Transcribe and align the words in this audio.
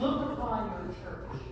look 0.00 0.32
upon 0.32 0.70
your 0.70 0.94
church 1.04 1.42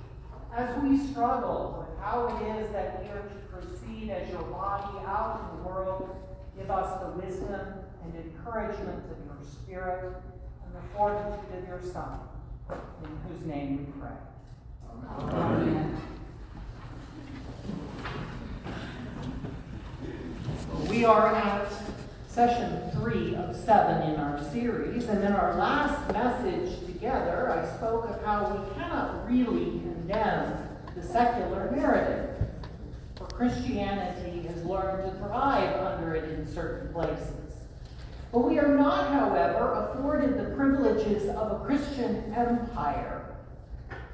as 0.56 0.82
we 0.82 0.96
struggle 0.96 1.86
with 1.86 1.98
how 2.02 2.26
it 2.26 2.58
is 2.58 2.72
that 2.72 3.02
we 3.02 3.08
are 3.10 3.22
to 3.22 3.34
proceed 3.52 4.10
as 4.10 4.30
your 4.30 4.42
body 4.42 4.98
out 5.06 5.40
in 5.40 5.58
the 5.58 5.68
world. 5.68 6.16
Give 6.56 6.70
us 6.70 7.00
the 7.00 7.08
wisdom 7.20 7.60
and 8.02 8.14
encouragement 8.16 9.04
of 9.10 9.18
your 9.26 9.38
Spirit 9.48 10.16
and 10.64 10.74
the 10.74 10.96
fortitude 10.96 11.62
of 11.62 11.68
your 11.68 11.82
Son, 11.92 12.20
in 12.70 13.10
whose 13.28 13.46
name 13.46 13.78
we 13.78 13.84
pray. 14.00 14.16
Amen. 15.18 15.36
Amen. 15.44 15.96
We 20.88 21.04
are 21.04 21.34
at 21.34 21.87
session 22.38 22.88
three 22.92 23.34
of 23.34 23.56
seven 23.56 24.12
in 24.12 24.20
our 24.20 24.40
series, 24.52 25.08
and 25.08 25.24
in 25.24 25.32
our 25.32 25.56
last 25.56 26.12
message 26.12 26.78
together, 26.86 27.50
I 27.50 27.66
spoke 27.76 28.08
of 28.08 28.24
how 28.24 28.54
we 28.54 28.74
cannot 28.76 29.28
really 29.28 29.80
condemn 29.80 30.68
the 30.94 31.02
secular 31.02 31.68
narrative. 31.74 32.36
For 33.16 33.24
Christianity 33.24 34.46
has 34.46 34.64
learned 34.64 35.10
to 35.10 35.18
thrive 35.18 35.80
under 35.80 36.14
it 36.14 36.30
in 36.38 36.46
certain 36.46 36.92
places. 36.92 37.54
But 38.30 38.48
we 38.48 38.60
are 38.60 38.78
not, 38.78 39.12
however, 39.12 39.90
afforded 39.90 40.38
the 40.38 40.54
privileges 40.54 41.28
of 41.30 41.60
a 41.60 41.64
Christian 41.64 42.32
empire, 42.36 43.34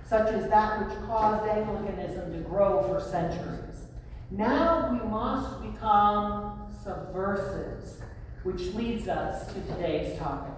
such 0.08 0.32
as 0.32 0.48
that 0.48 0.88
which 0.88 0.96
caused 1.06 1.46
Anglicanism 1.46 2.32
to 2.32 2.38
grow 2.38 2.84
for 2.88 3.06
centuries. 3.06 3.88
Now 4.30 4.90
we 4.90 5.10
must 5.10 5.60
become 5.60 6.72
subversives, 6.82 8.00
which 8.44 8.74
leads 8.74 9.08
us 9.08 9.52
to 9.52 9.60
today's 9.62 10.18
topic. 10.18 10.54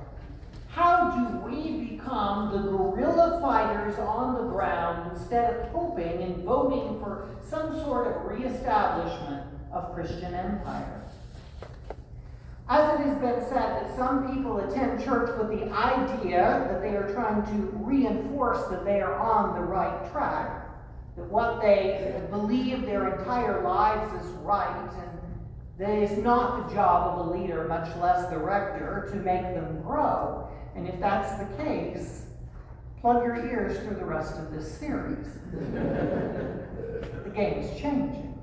How 0.69 1.11
do 1.11 1.49
we 1.49 1.97
become 1.97 2.53
the 2.53 2.59
guerrilla 2.59 3.41
fighters 3.41 3.99
on 3.99 4.35
the 4.35 4.51
ground 4.51 5.13
instead 5.13 5.55
of 5.55 5.69
hoping 5.71 6.23
and 6.23 6.45
voting 6.45 7.01
for 7.01 7.29
some 7.49 7.75
sort 7.81 8.09
of 8.09 8.27
reestablishment 8.27 9.45
of 9.73 9.95
Christian 9.95 10.35
empire? 10.35 11.03
As 12.69 12.99
it 12.99 13.07
has 13.07 13.19
been 13.19 13.41
said 13.49 13.85
that 13.85 13.97
some 13.97 14.35
people 14.35 14.59
attend 14.59 15.03
church 15.05 15.31
with 15.39 15.49
the 15.49 15.73
idea 15.73 16.67
that 16.69 16.83
they 16.83 16.97
are 16.97 17.13
trying 17.15 17.45
to 17.45 17.71
reinforce 17.77 18.67
that 18.69 18.85
they 18.85 19.01
are 19.01 19.15
on 19.15 19.55
the 19.55 19.65
right 19.65 20.11
track, 20.11 20.67
that 21.17 21.25
what 21.27 21.63
they 21.63 22.21
believe 22.31 22.83
their 22.83 23.17
entire 23.17 23.63
lives 23.63 24.13
is 24.21 24.31
right, 24.43 24.91
and 24.99 25.17
that 25.79 25.91
it 25.91 26.11
is 26.11 26.19
not 26.19 26.69
the 26.69 26.75
job 26.75 27.19
of 27.19 27.27
a 27.27 27.31
leader, 27.31 27.67
much 27.69 27.95
less 27.99 28.29
the 28.31 28.39
rector, 28.39 29.09
to 29.11 29.17
make 29.17 29.43
them 29.43 29.83
grow. 29.83 30.49
And 30.75 30.89
if 30.89 30.99
that's 31.01 31.39
the 31.39 31.63
case, 31.63 32.25
plug 33.01 33.23
your 33.23 33.37
ears 33.37 33.79
through 33.81 33.97
the 33.97 34.05
rest 34.05 34.37
of 34.39 34.51
this 34.51 34.79
series. 34.79 35.27
the 35.53 37.33
game 37.35 37.61
is 37.61 37.81
changing. 37.81 38.39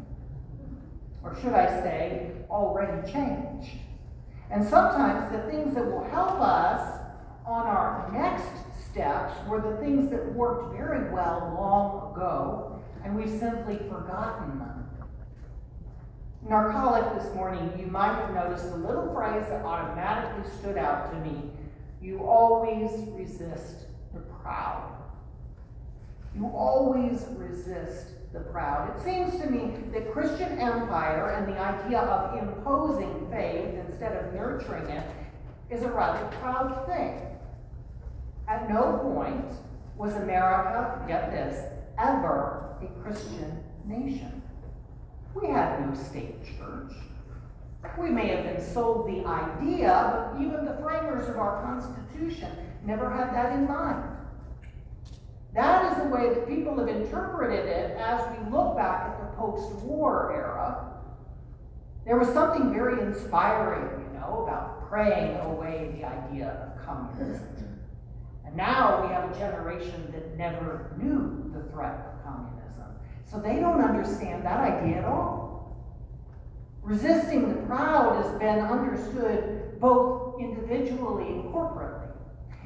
Or 1.24 1.36
should 1.42 1.54
I 1.54 1.82
say, 1.82 2.32
already 2.50 3.12
changed. 3.12 3.78
And 4.52 4.64
sometimes 4.64 5.32
the 5.32 5.50
things 5.50 5.74
that 5.74 5.86
will 5.86 6.04
help 6.04 6.40
us 6.40 7.00
on 7.46 7.66
our 7.66 8.12
next 8.14 8.46
steps 8.92 9.34
were 9.48 9.60
the 9.60 9.78
things 9.78 10.12
that 10.12 10.34
worked 10.34 10.76
very 10.78 11.12
well 11.12 11.56
long 11.58 12.14
ago, 12.14 12.80
and 13.04 13.16
we've 13.16 13.40
simply 13.40 13.78
forgotten 13.90 14.60
them. 14.60 14.83
Collect 16.48 17.16
this 17.16 17.34
morning, 17.34 17.72
you 17.80 17.88
might 17.88 18.16
have 18.16 18.34
noticed 18.34 18.66
a 18.66 18.76
little 18.76 19.14
phrase 19.14 19.48
that 19.48 19.64
automatically 19.64 20.52
stood 20.60 20.78
out 20.78 21.12
to 21.12 21.20
me. 21.20 21.50
You 22.02 22.20
always 22.20 22.92
resist 23.12 23.86
the 24.14 24.20
proud. 24.20 24.92
You 26.36 26.48
always 26.48 27.26
resist 27.38 28.08
the 28.34 28.42
proud. 28.42 28.96
It 28.96 29.04
seems 29.04 29.42
to 29.42 29.50
me 29.50 29.74
that 29.94 30.12
Christian 30.12 30.60
empire 30.60 31.30
and 31.30 31.48
the 31.48 31.60
idea 31.60 32.00
of 32.00 32.38
imposing 32.38 33.30
faith 33.32 33.76
instead 33.88 34.14
of 34.14 34.34
nurturing 34.34 34.90
it 34.90 35.10
is 35.70 35.84
a 35.84 35.90
rather 35.90 36.26
proud 36.38 36.86
thing. 36.88 37.22
At 38.50 38.70
no 38.70 39.00
point 39.02 39.54
was 39.96 40.14
America, 40.16 41.04
get 41.08 41.32
this, 41.32 41.66
ever 41.98 42.76
a 42.82 43.02
Christian 43.02 43.64
nation. 43.86 44.43
We 45.36 45.48
had 45.48 45.86
no 45.86 45.94
state 45.96 46.44
church. 46.44 46.94
We 48.00 48.10
may 48.10 48.28
have 48.28 48.44
been 48.46 48.74
sold 48.74 49.08
the 49.08 49.28
idea, 49.28 50.32
but 50.34 50.42
even 50.42 50.66
the 50.66 50.78
framers 50.82 51.28
of 51.30 51.38
our 51.38 51.62
Constitution 51.64 52.50
never 52.86 53.10
had 53.10 53.34
that 53.34 53.54
in 53.54 53.68
mind. 53.68 54.04
That 55.54 55.92
is 55.92 56.04
the 56.04 56.10
way 56.10 56.30
that 56.30 56.48
people 56.48 56.78
have 56.80 56.88
interpreted 56.88 57.66
it 57.66 57.98
as 57.98 58.22
we 58.32 58.52
look 58.52 58.76
back 58.76 59.10
at 59.10 59.20
the 59.20 59.38
post 59.38 59.72
war 59.84 60.34
era. 60.34 60.94
There 62.06 62.18
was 62.18 62.30
something 62.30 62.74
very 62.74 63.02
inspiring, 63.02 64.04
you 64.04 64.20
know, 64.20 64.44
about 64.44 64.90
praying 64.90 65.38
away 65.38 65.96
the 65.98 66.06
idea 66.06 66.50
of 66.50 66.86
communism. 66.86 67.80
And 68.46 68.56
now 68.56 69.06
we 69.06 69.14
have 69.14 69.32
a 69.32 69.38
generation 69.38 70.12
that 70.12 70.38
never 70.38 70.96
knew 70.98 71.52
the 71.54 71.72
threat. 71.72 72.13
So 73.34 73.40
they 73.40 73.56
don't 73.56 73.82
understand 73.82 74.46
that 74.46 74.60
idea 74.60 75.00
at 75.00 75.06
all. 75.06 75.76
Resisting 76.84 77.50
the 77.50 77.62
proud 77.66 78.24
has 78.24 78.32
been 78.38 78.60
understood 78.60 79.80
both 79.80 80.40
individually 80.40 81.30
and 81.30 81.46
corporately. 81.46 82.12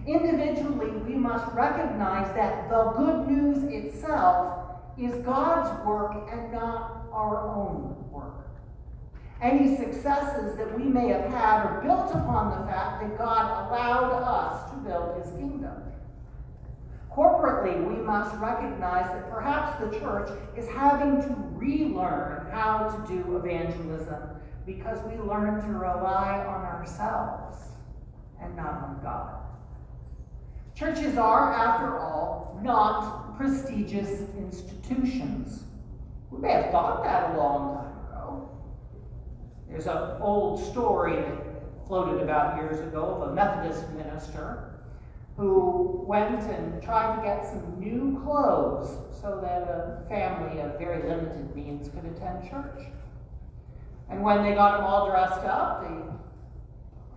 Individually, 0.05 0.89
we 0.89 1.15
must 1.15 1.45
recognize 1.53 2.35
that 2.35 2.69
the 2.69 2.91
good 2.97 3.29
news 3.29 3.63
itself 3.71 4.81
is 4.97 5.13
God's 5.23 5.85
work 5.85 6.27
and 6.31 6.51
not 6.51 7.07
our 7.13 7.47
own 7.47 7.95
work. 8.11 8.47
Any 9.41 9.77
successes 9.77 10.57
that 10.57 10.77
we 10.77 10.83
may 10.83 11.07
have 11.09 11.31
had 11.31 11.65
are 11.65 11.81
built 11.81 12.11
upon 12.11 12.59
the 12.59 12.67
fact 12.67 13.03
that 13.03 13.17
God 13.17 13.69
allowed 13.69 14.21
us 14.21 14.69
to 14.71 14.77
build 14.77 15.23
his 15.23 15.31
kingdom. 15.33 15.87
We 17.75 17.95
must 17.95 18.35
recognize 18.37 19.07
that 19.07 19.29
perhaps 19.29 19.79
the 19.79 19.99
church 19.99 20.29
is 20.55 20.67
having 20.69 21.21
to 21.21 21.35
relearn 21.53 22.49
how 22.51 22.89
to 22.89 23.13
do 23.13 23.37
evangelism 23.37 24.29
because 24.65 24.99
we 25.05 25.17
learn 25.17 25.61
to 25.61 25.67
rely 25.67 26.45
on 26.47 26.65
ourselves 26.65 27.57
and 28.41 28.55
not 28.55 28.73
on 28.73 28.99
God. 29.03 29.35
Churches 30.75 31.17
are, 31.17 31.53
after 31.53 31.97
all, 31.99 32.59
not 32.61 33.35
prestigious 33.37 34.29
institutions. 34.37 35.63
We 36.31 36.39
may 36.39 36.51
have 36.51 36.71
thought 36.71 37.03
that 37.03 37.35
a 37.35 37.37
long 37.37 37.75
time 37.75 37.97
ago. 38.07 38.49
There's 39.69 39.87
an 39.87 40.21
old 40.21 40.63
story 40.71 41.15
that 41.15 41.87
floated 41.87 42.21
about 42.21 42.57
years 42.57 42.79
ago 42.79 43.03
of 43.05 43.29
a 43.29 43.33
Methodist 43.33 43.89
minister 43.91 44.76
who 45.37 46.03
went 46.07 46.41
and 46.41 46.81
tried 46.81 47.15
to 47.15 47.21
get 47.21 47.45
some 47.45 47.79
new 47.79 48.19
clothes 48.23 48.97
so 49.21 49.39
that 49.41 49.61
a 49.63 50.03
family 50.09 50.59
of 50.61 50.77
very 50.79 51.07
limited 51.07 51.55
means 51.55 51.89
could 51.89 52.05
attend 52.05 52.49
church. 52.49 52.87
And 54.09 54.23
when 54.23 54.41
they 54.43 54.55
got 54.55 54.77
them 54.77 54.85
all 54.85 55.09
dressed 55.09 55.45
up, 55.45 55.83
the 55.83 56.03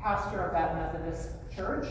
pastor 0.00 0.42
of 0.42 0.52
that 0.52 0.74
Methodist 0.74 1.30
church 1.54 1.86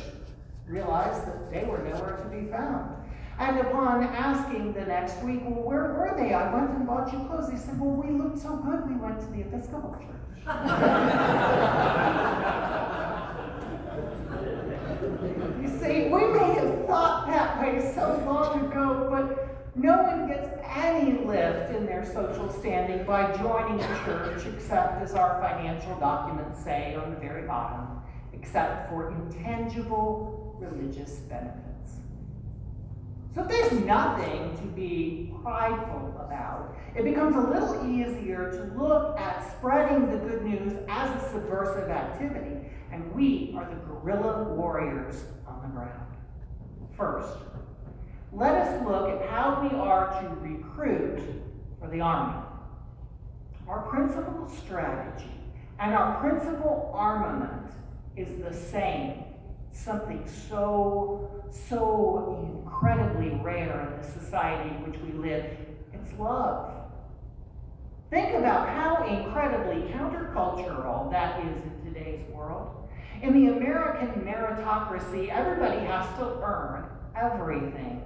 realized 0.67 1.25
that 1.25 1.50
they 1.50 1.63
were 1.66 1.79
nowhere 1.79 2.17
to 2.17 2.25
be 2.29 2.46
found. 2.51 2.96
And 3.40 3.57
upon 3.59 4.03
asking 4.03 4.73
the 4.73 4.81
next 4.81 5.23
week, 5.23 5.40
well, 5.44 5.63
where 5.63 5.94
were 5.94 6.13
they? 6.17 6.34
I 6.34 6.53
went 6.53 6.72
and 6.72 6.85
bought 6.85 7.13
you 7.13 7.19
clothes. 7.19 7.50
He 7.50 7.57
said, 7.57 7.79
well, 7.79 7.91
we 7.91 8.11
looked 8.11 8.38
so 8.38 8.57
good, 8.57 8.85
we 8.88 8.97
went 8.97 9.19
to 9.22 9.28
the 9.28 9.40
Episcopal 9.41 9.94
church. 9.94 10.06
you 15.61 15.69
see, 15.79 16.09
we 16.09 16.28
may 16.28 16.53
have 16.56 16.85
thought 16.85 17.28
that 17.28 17.61
way 17.61 17.79
so 17.96 18.22
long 18.25 18.66
ago, 18.66 19.08
but 19.09 19.47
no 19.75 20.02
one 20.03 20.28
gets 20.28 20.49
any 20.75 21.14
lift 21.29 21.76
in 21.76 21.85
their 21.85 22.05
social 22.05 22.52
standing 22.52 23.05
by 23.05 23.31
joining 23.37 23.79
a 23.79 23.87
church, 24.05 24.46
except 24.47 25.02
as 25.02 25.14
our 25.14 25.40
financial 25.41 25.96
documents 25.99 26.64
say 26.64 26.96
on 26.96 27.11
the 27.11 27.20
very 27.20 27.46
bottom, 27.47 28.02
except 28.34 28.90
for 28.90 29.11
intangible 29.11 30.58
religious 30.59 31.11
benefits. 31.29 31.66
So 33.35 33.43
there's 33.43 33.72
nothing 33.85 34.58
to 34.58 34.64
be 34.64 35.31
prideful 35.43 36.16
about. 36.20 36.76
It 36.96 37.03
becomes 37.03 37.35
a 37.35 37.41
little 37.41 37.87
easier 37.87 38.52
to 38.52 38.82
look 38.82 39.20
at 39.20 39.55
spreading 39.58 40.09
the 40.09 40.17
good 40.17 40.43
news 40.43 40.73
as 40.90 41.23
a 41.23 41.29
subversive 41.29 41.90
activity, 41.90 42.58
and 42.91 43.14
we 43.14 43.53
are 43.55 43.70
the 43.70 43.75
guerrilla 43.75 44.55
warriors 44.55 45.23
on 45.47 45.61
the 45.61 45.67
ground. 45.67 46.08
First, 46.97 47.37
let 48.31 48.55
us 48.55 48.85
look 48.85 49.09
at 49.09 49.29
how 49.29 49.61
we 49.61 49.76
are 49.78 50.22
to 50.22 50.29
recruit 50.41 51.22
for 51.79 51.90
the 51.90 52.02
army. 52.02 52.37
Our 53.67 53.81
principal 53.84 54.49
strategy 54.49 55.31
and 55.79 55.93
our 55.93 56.20
principal 56.20 56.91
armament 56.93 57.72
is 58.16 58.28
the 58.41 58.53
same 58.53 59.23
something 59.72 60.28
so, 60.49 61.43
so 61.49 62.64
incredibly 62.64 63.29
rare 63.41 63.93
in 63.93 64.02
the 64.02 64.08
society 64.08 64.70
in 64.70 64.91
which 64.91 64.99
we 65.02 65.11
live. 65.11 65.46
It's 65.93 66.20
love. 66.20 66.73
Think 68.09 68.35
about 68.35 68.67
how 68.70 69.05
incredibly 69.08 69.91
countercultural 69.91 71.11
that 71.11 71.46
is 71.46 71.61
in 71.64 71.93
today's 71.93 72.28
world. 72.34 72.90
In 73.22 73.34
the 73.34 73.52
American 73.53 74.22
meritocracy, 74.22 75.29
everybody 75.29 75.79
has 75.85 76.05
to 76.17 76.25
earn 76.41 76.85
everything. 77.16 78.02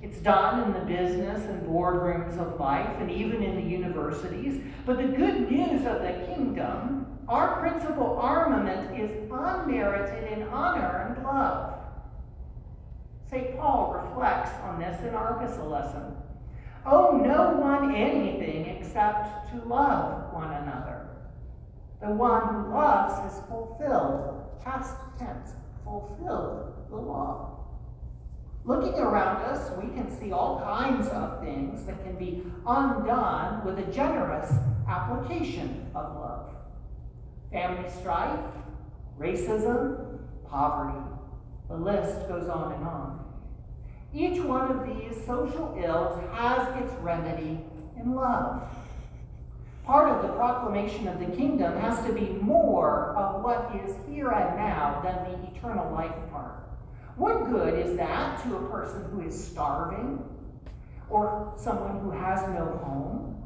It's 0.00 0.18
done 0.18 0.62
in 0.62 0.72
the 0.72 0.86
business 0.86 1.44
and 1.46 1.66
boardrooms 1.66 2.38
of 2.38 2.60
life 2.60 2.96
and 3.00 3.10
even 3.10 3.42
in 3.42 3.56
the 3.56 3.68
universities. 3.68 4.62
But 4.86 4.98
the 4.98 5.08
good 5.08 5.50
news 5.50 5.86
of 5.86 6.02
the 6.02 6.24
kingdom, 6.26 7.18
our 7.26 7.58
principal 7.60 8.16
armament 8.18 8.98
is 8.98 9.10
unmerited 9.30 10.32
in 10.32 10.44
honor 10.44 11.14
and 11.14 11.24
love. 11.24 11.74
St. 13.28 13.58
Paul 13.58 13.92
reflects 13.92 14.52
on 14.62 14.78
this 14.78 15.00
in 15.02 15.14
our 15.14 15.36
epistle 15.36 15.68
lesson. 15.68 16.14
Owe 16.86 17.18
no 17.18 17.56
one 17.56 17.94
anything 17.94 18.66
except 18.66 19.50
to 19.50 19.68
love 19.68 20.32
one 20.32 20.52
another. 20.52 21.08
The 22.00 22.10
one 22.10 22.54
who 22.54 22.70
loves 22.70 23.14
has 23.14 23.42
fulfilled, 23.48 24.62
past 24.64 24.94
tense, 25.18 25.50
fulfilled 25.84 26.72
the 26.88 26.96
law. 26.96 27.57
Looking 28.64 28.94
around 28.94 29.42
us, 29.42 29.70
we 29.82 29.88
can 29.94 30.10
see 30.20 30.32
all 30.32 30.60
kinds 30.60 31.08
of 31.08 31.40
things 31.40 31.86
that 31.86 32.02
can 32.04 32.16
be 32.16 32.42
undone 32.66 33.64
with 33.64 33.78
a 33.78 33.90
generous 33.92 34.52
application 34.88 35.90
of 35.94 36.14
love 36.16 36.50
family 37.52 37.88
strife, 38.00 38.40
racism, 39.18 40.18
poverty. 40.50 40.98
The 41.68 41.76
list 41.76 42.28
goes 42.28 42.48
on 42.48 42.72
and 42.72 42.84
on. 42.84 43.24
Each 44.14 44.40
one 44.40 44.70
of 44.70 44.86
these 44.86 45.24
social 45.26 45.78
ills 45.82 46.20
has 46.32 46.82
its 46.82 46.92
remedy 47.00 47.60
in 47.98 48.14
love. 48.14 48.62
Part 49.84 50.10
of 50.10 50.22
the 50.22 50.34
proclamation 50.34 51.08
of 51.08 51.18
the 51.18 51.34
kingdom 51.36 51.78
has 51.78 52.04
to 52.06 52.12
be 52.12 52.26
more 52.42 53.14
of 53.16 53.42
what 53.42 53.74
is 53.84 53.94
here 54.08 54.30
and 54.30 54.56
now 54.56 55.00
than 55.02 55.24
the 55.24 55.56
eternal 55.56 55.90
life 55.92 56.12
part. 56.30 56.67
What 57.18 57.50
good 57.50 57.84
is 57.84 57.96
that 57.96 58.40
to 58.44 58.56
a 58.56 58.70
person 58.70 59.02
who 59.10 59.22
is 59.22 59.48
starving 59.48 60.22
or 61.10 61.52
someone 61.56 61.98
who 61.98 62.12
has 62.12 62.42
no 62.50 62.80
home? 62.84 63.42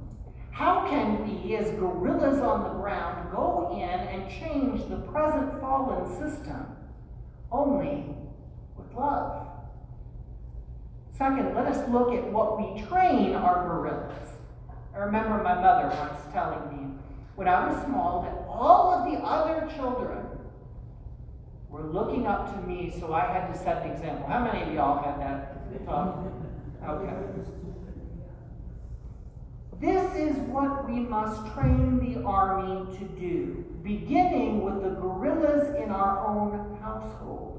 How 0.50 0.86
can 0.90 1.26
we, 1.26 1.56
as 1.56 1.70
guerrillas 1.70 2.40
on 2.40 2.64
the 2.64 2.80
ground, 2.80 3.32
go 3.32 3.70
in 3.72 3.80
and 3.80 4.30
change 4.30 4.86
the 4.90 4.98
present 5.10 5.58
fallen 5.58 6.06
system? 6.06 6.66
Only 7.50 8.14
with 8.76 8.92
love. 8.94 9.46
Second, 11.16 11.54
let 11.54 11.66
us 11.66 11.88
look 11.88 12.12
at 12.12 12.30
what 12.30 12.58
we 12.58 12.82
train 12.82 13.34
our 13.34 13.66
guerrillas. 13.66 14.28
I 14.94 14.98
remember 14.98 15.42
my 15.42 15.54
mother 15.54 15.88
once 15.96 16.20
telling 16.30 16.76
me 16.76 16.98
when 17.36 17.48
I 17.48 17.72
was 17.72 17.82
small 17.86 18.20
that 18.20 18.34
all 18.46 18.92
of 18.92 19.10
the 19.10 19.19
other 19.26 19.66
children 19.74 20.26
were 21.72 21.84
looking 21.84 22.26
up 22.26 22.52
to 22.52 22.69
me, 22.69 22.94
so 23.00 23.14
I 23.14 23.20
had 23.20 23.50
to 23.50 23.58
set 23.58 23.82
the 23.82 23.92
example. 23.92 24.28
How 24.28 24.44
many 24.44 24.62
of 24.62 24.74
y'all 24.74 25.02
had 25.02 25.19
that 25.20 25.86
talk? 25.86 26.19
Okay. 26.86 27.14
This 29.80 30.14
is 30.14 30.36
what 30.48 30.88
we 30.88 31.00
must 31.00 31.52
train 31.54 31.98
the 31.98 32.22
army 32.22 32.96
to 32.98 33.04
do, 33.19 33.64
beginning 33.82 34.62
with 34.62 34.82
the 34.82 34.90
guerrillas 34.90 35.74
in 35.82 35.90
our 35.90 36.24
own 36.26 36.78
household. 36.80 37.58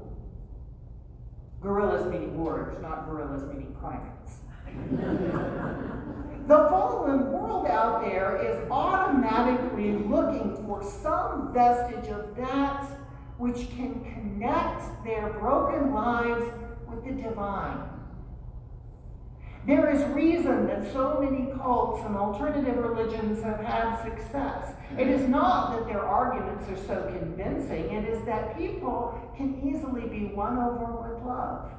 Guerrillas 1.60 2.10
meaning 2.10 2.38
warriors, 2.38 2.80
not 2.80 3.06
gorillas 3.06 3.42
meaning 3.52 3.74
primates. 3.80 4.36
the 6.46 6.68
fallen 6.68 7.32
world 7.32 7.66
out 7.66 8.04
there 8.04 8.36
is 8.42 8.70
automatically 8.70 9.92
looking 9.92 10.64
for 10.66 10.82
some 10.82 11.52
vestige 11.52 12.10
of 12.10 12.36
that 12.36 12.86
which 13.38 13.68
can 13.70 14.00
connect 14.04 15.04
their 15.04 15.30
broken 15.40 15.92
lives 15.92 16.46
with 16.88 17.04
the 17.04 17.22
divine. 17.22 17.78
There 19.66 19.90
is 19.90 20.02
reason 20.14 20.66
that 20.66 20.92
so 20.92 21.18
many 21.20 21.50
cults 21.52 22.02
and 22.04 22.14
alternative 22.14 22.76
religions 22.76 23.42
have 23.42 23.60
had 23.60 24.02
success. 24.02 24.74
It 24.98 25.08
is 25.08 25.26
not 25.26 25.72
that 25.72 25.86
their 25.86 26.04
arguments 26.04 26.68
are 26.68 26.86
so 26.86 27.10
convincing, 27.18 27.90
it 27.90 28.06
is 28.06 28.24
that 28.26 28.58
people 28.58 29.18
can 29.36 29.66
easily 29.66 30.06
be 30.06 30.26
won 30.34 30.58
over 30.58 31.08
with 31.08 31.24
love. 31.24 31.70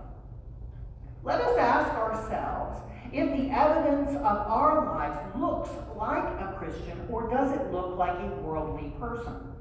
Let 1.24 1.42
us 1.42 1.58
ask 1.58 1.92
ourselves 1.96 2.80
if 3.14 3.30
the 3.38 3.50
evidence 3.52 4.10
of 4.18 4.24
our 4.26 4.86
lives 4.86 5.20
looks 5.40 5.70
like 5.96 6.24
a 6.42 6.56
Christian 6.58 7.08
or 7.10 7.30
does 7.30 7.52
it 7.52 7.72
look 7.72 7.98
like 7.98 8.18
a 8.20 8.36
worldly 8.42 8.94
person? 9.00 9.54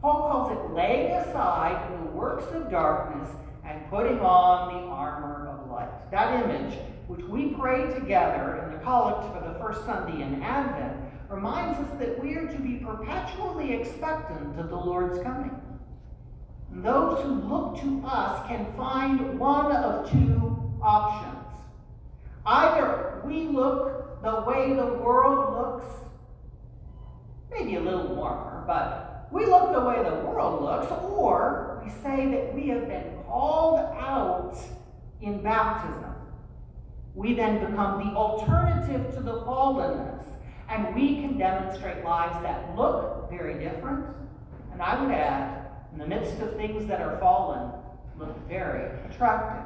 Paul 0.00 0.28
calls 0.30 0.52
it 0.52 0.74
laying 0.74 1.12
aside 1.12 1.90
the 1.90 2.10
works 2.10 2.44
of 2.52 2.70
darkness 2.70 3.28
and 3.64 3.88
putting 3.90 4.20
on 4.20 4.72
the 4.72 4.88
armor 4.88 5.48
of 5.48 5.70
light. 5.70 6.10
That 6.10 6.44
image, 6.44 6.78
which 7.08 7.24
we 7.26 7.48
pray 7.48 7.92
together 7.92 8.64
in 8.64 8.72
the 8.72 8.78
collect 8.84 9.34
for 9.34 9.46
the 9.46 9.58
first 9.58 9.84
Sunday 9.84 10.22
in 10.22 10.40
Advent, 10.42 10.96
reminds 11.28 11.78
us 11.80 11.98
that 11.98 12.22
we 12.22 12.34
are 12.36 12.46
to 12.46 12.58
be 12.58 12.76
perpetually 12.76 13.74
expectant 13.74 14.58
of 14.58 14.70
the 14.70 14.76
Lord's 14.76 15.22
coming. 15.22 15.50
Those 16.70 17.22
who 17.22 17.34
look 17.34 17.80
to 17.80 18.02
us 18.06 18.46
can 18.46 18.72
find 18.76 19.38
one 19.38 19.72
of 19.72 20.10
two 20.10 20.72
options. 20.80 21.34
Either 22.46 23.20
we 23.24 23.48
look 23.48 24.22
the 24.22 24.42
way 24.46 24.74
the 24.74 24.86
world 24.86 25.54
looks, 25.54 25.86
maybe 27.50 27.74
a 27.76 27.80
little 27.80 28.14
warmer, 28.14 28.64
but 28.66 29.07
we 29.30 29.46
look 29.46 29.72
the 29.72 29.80
way 29.80 30.02
the 30.02 30.26
world 30.26 30.62
looks, 30.62 30.90
or 30.90 31.82
we 31.84 31.90
say 31.90 32.26
that 32.30 32.54
we 32.54 32.68
have 32.68 32.88
been 32.88 33.04
called 33.26 33.78
out 33.78 34.56
in 35.20 35.42
baptism. 35.42 36.14
We 37.14 37.34
then 37.34 37.58
become 37.58 37.98
the 37.98 38.14
alternative 38.14 39.14
to 39.14 39.20
the 39.20 39.40
fallenness, 39.42 40.24
and 40.68 40.94
we 40.94 41.16
can 41.16 41.36
demonstrate 41.36 42.04
lives 42.04 42.42
that 42.42 42.76
look 42.76 43.28
very 43.30 43.62
different, 43.62 44.06
and 44.72 44.80
I 44.80 45.02
would 45.02 45.12
add, 45.12 45.66
in 45.92 45.98
the 45.98 46.06
midst 46.06 46.40
of 46.40 46.56
things 46.56 46.86
that 46.86 47.00
are 47.00 47.18
fallen, 47.18 47.72
look 48.18 48.48
very 48.48 48.88
attractive. 49.10 49.64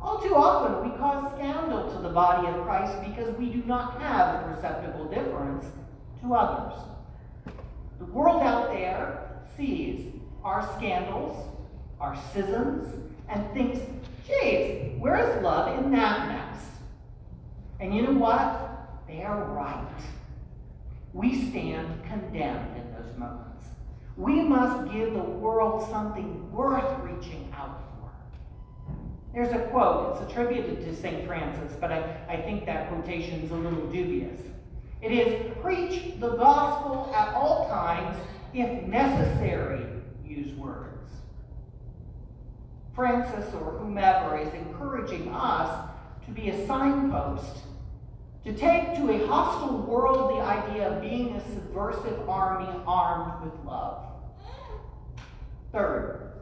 All 0.00 0.20
too 0.20 0.34
often, 0.34 0.90
we 0.90 0.96
cause 0.98 1.32
scandal 1.36 1.88
to 1.92 2.02
the 2.02 2.08
body 2.08 2.48
of 2.48 2.64
Christ 2.64 2.98
because 3.06 3.32
we 3.36 3.50
do 3.50 3.62
not 3.64 4.00
have 4.00 4.34
a 4.34 4.54
perceptible 4.54 5.04
difference 5.04 5.66
to 6.20 6.34
others. 6.34 6.78
The 8.02 8.10
world 8.10 8.42
out 8.42 8.72
there 8.72 9.44
sees 9.56 10.12
our 10.42 10.68
scandals, 10.76 11.48
our 12.00 12.20
schisms, 12.30 12.92
and 13.28 13.48
thinks, 13.52 13.78
geez, 14.26 14.96
where's 14.98 15.40
love 15.40 15.78
in 15.78 15.92
that 15.92 16.26
mess? 16.26 16.64
And 17.78 17.94
you 17.94 18.02
know 18.02 18.18
what? 18.18 19.06
They 19.06 19.22
are 19.22 19.44
right. 19.44 19.86
We 21.12 21.48
stand 21.48 22.02
condemned 22.04 22.76
in 22.76 22.92
those 22.92 23.16
moments. 23.16 23.66
We 24.16 24.42
must 24.42 24.92
give 24.92 25.12
the 25.12 25.20
world 25.20 25.88
something 25.88 26.50
worth 26.50 27.04
reaching 27.04 27.54
out 27.56 27.84
for. 28.00 28.10
There's 29.32 29.52
a 29.52 29.60
quote, 29.68 30.16
it's 30.20 30.28
attributed 30.28 30.84
to 30.86 30.96
St. 30.96 31.24
Francis, 31.24 31.76
but 31.80 31.92
I, 31.92 32.20
I 32.28 32.36
think 32.38 32.66
that 32.66 32.88
quotation 32.88 33.42
is 33.42 33.52
a 33.52 33.54
little 33.54 33.86
dubious. 33.86 34.40
It 35.02 35.10
is 35.10 35.52
preach 35.60 36.20
the 36.20 36.36
gospel 36.36 37.12
at 37.12 37.34
all 37.34 37.68
times, 37.68 38.16
if 38.54 38.84
necessary, 38.84 39.84
use 40.24 40.52
words. 40.54 41.10
Francis 42.94 43.52
or 43.54 43.72
whomever 43.78 44.38
is 44.38 44.54
encouraging 44.54 45.28
us 45.34 45.90
to 46.24 46.30
be 46.30 46.50
a 46.50 46.66
signpost, 46.68 47.62
to 48.44 48.52
take 48.52 48.94
to 48.96 49.10
a 49.10 49.26
hostile 49.26 49.78
world 49.78 50.36
the 50.36 50.42
idea 50.42 50.88
of 50.88 51.02
being 51.02 51.34
a 51.34 51.52
subversive 51.52 52.28
army 52.28 52.70
armed 52.86 53.44
with 53.44 53.66
love. 53.66 54.04
Third, 55.72 56.32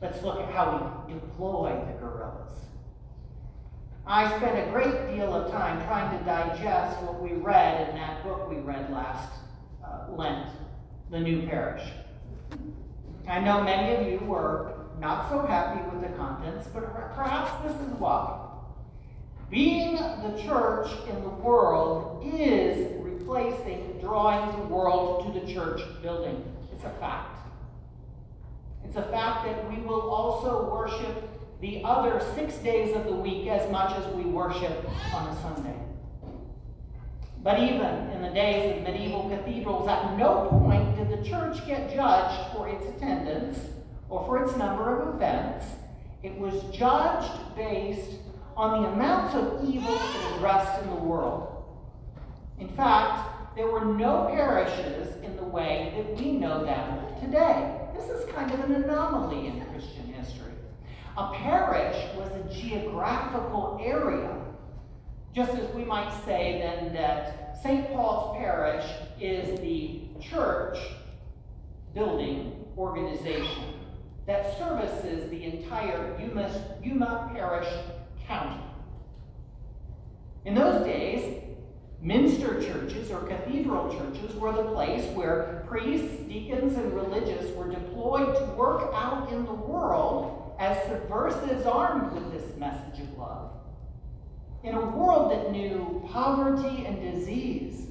let's 0.00 0.22
look 0.22 0.38
at 0.40 0.50
how 0.50 1.04
we 1.08 1.14
deploy 1.14 1.70
the 1.86 1.98
guerrillas. 1.98 2.52
I 4.06 4.36
spent 4.36 4.68
a 4.68 4.70
great 4.72 5.14
deal 5.14 5.32
of 5.32 5.52
time 5.52 5.84
trying 5.86 6.18
to 6.18 6.24
digest 6.24 7.00
what 7.02 7.22
we 7.22 7.34
read 7.34 7.88
in 7.88 7.96
that 7.96 8.24
book 8.24 8.50
we 8.50 8.56
read 8.56 8.90
last 8.90 9.30
uh, 9.84 10.10
Lent, 10.10 10.48
The 11.10 11.20
New 11.20 11.46
Parish. 11.46 11.82
I 13.28 13.38
know 13.38 13.62
many 13.62 13.94
of 13.94 14.12
you 14.12 14.26
were 14.26 14.72
not 14.98 15.30
so 15.30 15.46
happy 15.46 15.80
with 15.90 16.02
the 16.02 16.16
contents, 16.16 16.66
but 16.74 16.92
perhaps 17.14 17.50
this 17.62 17.80
is 17.80 17.94
why. 17.98 18.48
Being 19.50 19.94
the 19.94 20.42
church 20.42 20.90
in 21.08 21.22
the 21.22 21.28
world 21.28 22.24
is 22.34 23.00
replacing 23.02 23.98
drawing 24.00 24.50
the 24.58 24.66
world 24.66 25.32
to 25.32 25.40
the 25.40 25.52
church 25.52 25.80
building. 26.02 26.44
It's 26.72 26.84
a 26.84 26.90
fact. 26.98 27.38
It's 28.84 28.96
a 28.96 29.02
fact 29.04 29.46
that 29.46 29.70
we 29.70 29.80
will 29.82 30.10
also 30.10 30.68
worship 30.68 31.31
the 31.62 31.80
other 31.84 32.20
six 32.34 32.56
days 32.56 32.94
of 32.96 33.04
the 33.04 33.12
week 33.12 33.46
as 33.46 33.70
much 33.70 33.96
as 33.96 34.04
we 34.14 34.24
worship 34.24 34.84
on 35.14 35.28
a 35.28 35.42
Sunday. 35.42 35.76
But 37.40 37.60
even 37.60 38.10
in 38.10 38.20
the 38.20 38.30
days 38.30 38.76
of 38.76 38.82
medieval 38.82 39.30
cathedrals, 39.30 39.88
at 39.88 40.18
no 40.18 40.48
point 40.50 40.96
did 40.96 41.08
the 41.08 41.28
church 41.28 41.64
get 41.64 41.94
judged 41.94 42.52
for 42.52 42.68
its 42.68 42.84
attendance 42.86 43.60
or 44.08 44.26
for 44.26 44.44
its 44.44 44.56
number 44.56 45.00
of 45.00 45.14
events. 45.14 45.66
It 46.24 46.36
was 46.36 46.64
judged 46.76 47.32
based 47.54 48.18
on 48.56 48.82
the 48.82 48.88
amounts 48.88 49.36
of 49.36 49.64
evil 49.64 49.94
that 49.94 50.34
addressed 50.36 50.82
in 50.82 50.90
the 50.90 50.96
world. 50.96 51.64
In 52.58 52.68
fact, 52.70 53.54
there 53.54 53.68
were 53.68 53.84
no 53.84 54.26
parishes 54.32 55.14
in 55.22 55.36
the 55.36 55.44
way 55.44 55.92
that 55.96 56.16
we 56.20 56.32
know 56.32 56.64
them 56.64 57.06
today. 57.20 57.78
This 57.94 58.10
is 58.10 58.28
kind 58.32 58.50
of 58.50 58.60
an 58.64 58.74
anomaly 58.82 59.46
in 59.46 59.64
Christian 59.66 60.12
history. 60.12 60.52
A 61.14 61.30
parish 61.34 62.16
was 62.16 62.30
a 62.30 62.54
geographical 62.54 63.78
area, 63.84 64.34
just 65.34 65.52
as 65.52 65.74
we 65.74 65.84
might 65.84 66.10
say 66.24 66.58
then 66.58 66.94
that 66.94 67.58
St. 67.62 67.92
Paul's 67.92 68.38
Parish 68.38 68.86
is 69.20 69.60
the 69.60 70.00
church 70.20 70.78
building 71.94 72.64
organization 72.78 73.74
that 74.26 74.56
services 74.56 75.28
the 75.28 75.44
entire 75.44 76.18
Yuma, 76.18 76.50
Yuma 76.82 77.30
Parish 77.34 77.68
County. 78.26 78.62
In 80.46 80.54
those 80.54 80.82
days, 80.86 81.42
minster 82.00 82.62
churches 82.62 83.10
or 83.10 83.20
cathedral 83.20 83.94
churches 83.94 84.34
were 84.36 84.52
the 84.52 84.72
place 84.72 85.04
where 85.14 85.62
priests, 85.68 86.22
deacons, 86.22 86.74
and 86.74 86.94
religious 86.94 87.54
were 87.54 87.68
deployed 87.68 88.34
to 88.34 88.44
work 88.54 88.90
out 88.94 89.30
in 89.30 89.44
the 89.44 89.52
world 89.52 90.41
as 90.62 90.80
subversives 90.86 91.66
armed 91.66 92.12
with 92.12 92.32
this 92.32 92.56
message 92.56 93.00
of 93.00 93.18
love. 93.18 93.50
In 94.62 94.76
a 94.76 94.90
world 94.90 95.32
that 95.32 95.50
knew 95.50 96.08
poverty 96.12 96.86
and 96.86 97.02
disease, 97.02 97.88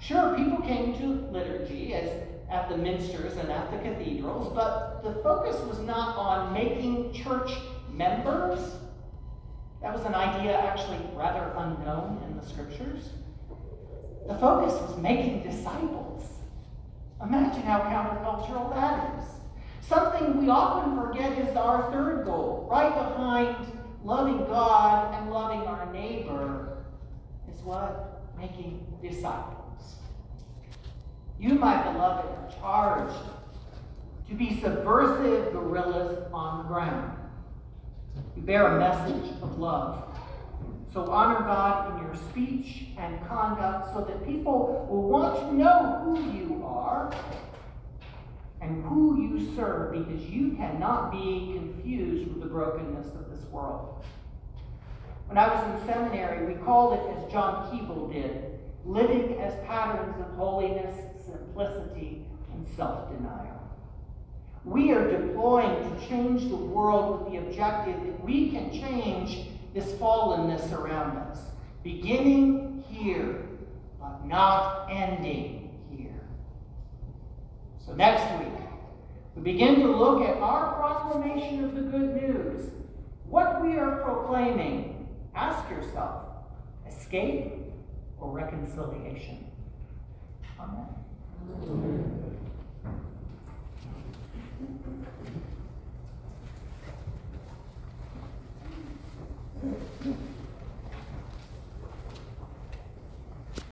sure, 0.00 0.34
people 0.34 0.58
came 0.58 0.98
to 0.98 1.06
liturgy 1.30 1.94
as 1.94 2.10
at 2.50 2.68
the 2.68 2.74
minsters 2.74 3.36
and 3.38 3.48
at 3.48 3.70
the 3.70 3.78
cathedrals, 3.78 4.52
but 4.52 5.04
the 5.04 5.22
focus 5.22 5.60
was 5.68 5.78
not 5.78 6.16
on 6.16 6.52
making 6.52 7.12
church 7.12 7.52
members. 7.92 8.58
That 9.80 9.94
was 9.94 10.04
an 10.04 10.16
idea 10.16 10.58
actually 10.58 10.98
rather 11.14 11.52
unknown 11.56 12.20
in 12.26 12.36
the 12.36 12.44
scriptures. 12.44 13.10
The 14.26 14.34
focus 14.34 14.72
was 14.82 14.98
making 14.98 15.44
disciples. 15.44 16.24
Imagine 17.22 17.62
how 17.62 17.82
countercultural 17.82 18.74
that 18.74 19.20
is. 19.20 19.39
Something 19.80 20.40
we 20.40 20.48
often 20.48 20.96
forget 20.96 21.36
is 21.38 21.56
our 21.56 21.90
third 21.90 22.24
goal, 22.24 22.68
right 22.70 22.94
behind 22.94 23.56
loving 24.04 24.38
God 24.46 25.14
and 25.14 25.30
loving 25.30 25.60
our 25.60 25.92
neighbor, 25.92 26.78
is 27.52 27.60
what? 27.62 28.22
Making 28.38 28.86
disciples. 29.02 29.96
You, 31.38 31.54
my 31.54 31.82
beloved, 31.82 32.26
are 32.26 32.50
charged 32.60 33.30
to 34.28 34.34
be 34.34 34.60
subversive 34.60 35.52
guerrillas 35.52 36.24
on 36.32 36.58
the 36.58 36.64
ground. 36.64 37.16
You 38.36 38.42
bear 38.42 38.76
a 38.76 38.78
message 38.78 39.32
of 39.42 39.58
love. 39.58 40.04
So 40.92 41.10
honor 41.10 41.40
God 41.40 41.92
in 41.92 42.06
your 42.06 42.16
speech 42.30 42.88
and 42.98 43.24
conduct 43.26 43.92
so 43.94 44.04
that 44.04 44.26
people 44.26 44.86
will 44.90 45.08
want 45.08 45.38
to 45.40 45.54
know 45.54 46.00
who 46.04 46.20
you 46.32 46.64
are 46.64 47.12
and 48.60 48.84
who 48.84 49.20
you 49.20 49.54
serve 49.56 49.92
because 49.92 50.22
you 50.28 50.52
cannot 50.52 51.10
be 51.12 51.54
confused 51.54 52.28
with 52.28 52.40
the 52.40 52.46
brokenness 52.46 53.14
of 53.14 53.30
this 53.30 53.44
world. 53.50 54.04
When 55.26 55.38
I 55.38 55.54
was 55.54 55.80
in 55.80 55.86
seminary, 55.86 56.52
we 56.52 56.60
called 56.60 56.94
it, 56.94 57.16
as 57.16 57.32
John 57.32 57.70
Keble 57.70 58.12
did, 58.12 58.58
living 58.84 59.40
as 59.40 59.54
patterns 59.64 60.16
of 60.20 60.34
holiness, 60.36 60.94
simplicity, 61.24 62.24
and 62.52 62.66
self 62.76 63.10
denial. 63.16 63.60
We 64.64 64.92
are 64.92 65.10
deploying 65.10 65.98
to 65.98 66.06
change 66.08 66.48
the 66.48 66.56
world 66.56 67.22
with 67.24 67.32
the 67.32 67.38
objective 67.38 67.94
that 68.04 68.24
we 68.24 68.50
can 68.50 68.70
change 68.72 69.46
this 69.72 69.92
fallenness 69.92 70.72
around 70.72 71.16
us, 71.16 71.38
beginning 71.82 72.84
here, 72.88 73.46
but 74.00 74.26
not 74.26 74.88
ending. 74.90 75.59
So 77.84 77.94
next 77.94 78.22
week, 78.38 78.52
we 79.34 79.42
begin 79.42 79.80
to 79.80 79.86
look 79.86 80.22
at 80.22 80.36
our 80.36 80.74
proclamation 80.74 81.64
of 81.64 81.74
the 81.74 81.82
good 81.82 82.22
news. 82.22 82.70
What 83.24 83.62
we 83.62 83.76
are 83.76 84.02
proclaiming, 84.02 85.08
ask 85.34 85.70
yourself, 85.70 86.24
escape 86.86 87.52
or 88.18 88.32
reconciliation? 88.32 89.46
Amen. 90.58 92.20